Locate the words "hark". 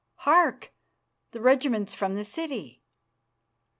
0.15-0.73